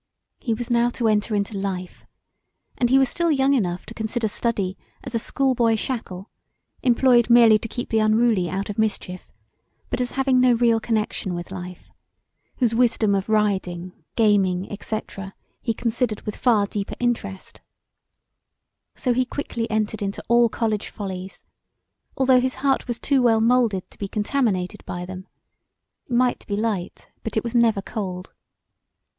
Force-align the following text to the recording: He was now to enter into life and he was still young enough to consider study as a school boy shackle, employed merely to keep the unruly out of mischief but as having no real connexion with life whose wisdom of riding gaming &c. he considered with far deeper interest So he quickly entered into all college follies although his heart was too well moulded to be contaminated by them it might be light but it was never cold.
He 0.39 0.55
was 0.55 0.71
now 0.71 0.89
to 0.89 1.07
enter 1.07 1.35
into 1.35 1.55
life 1.59 2.07
and 2.75 2.89
he 2.89 2.97
was 2.97 3.07
still 3.07 3.29
young 3.29 3.53
enough 3.53 3.85
to 3.85 3.93
consider 3.93 4.27
study 4.27 4.75
as 5.03 5.13
a 5.13 5.19
school 5.19 5.53
boy 5.53 5.75
shackle, 5.75 6.31
employed 6.81 7.29
merely 7.29 7.59
to 7.59 7.67
keep 7.67 7.91
the 7.91 7.99
unruly 7.99 8.49
out 8.49 8.67
of 8.67 8.79
mischief 8.79 9.31
but 9.91 10.01
as 10.01 10.13
having 10.13 10.39
no 10.39 10.53
real 10.53 10.79
connexion 10.79 11.35
with 11.35 11.51
life 11.51 11.91
whose 12.57 12.73
wisdom 12.73 13.13
of 13.13 13.29
riding 13.29 13.91
gaming 14.15 14.75
&c. 14.81 15.01
he 15.61 15.71
considered 15.75 16.21
with 16.21 16.35
far 16.35 16.65
deeper 16.65 16.95
interest 16.99 17.61
So 18.95 19.13
he 19.13 19.23
quickly 19.23 19.69
entered 19.69 20.01
into 20.01 20.23
all 20.27 20.49
college 20.49 20.89
follies 20.89 21.45
although 22.17 22.39
his 22.41 22.55
heart 22.65 22.87
was 22.87 22.97
too 22.97 23.21
well 23.21 23.39
moulded 23.39 23.87
to 23.91 23.99
be 23.99 24.07
contaminated 24.07 24.83
by 24.87 25.05
them 25.05 25.27
it 26.07 26.11
might 26.13 26.47
be 26.47 26.57
light 26.57 27.07
but 27.23 27.37
it 27.37 27.43
was 27.43 27.53
never 27.53 27.83
cold. 27.83 28.33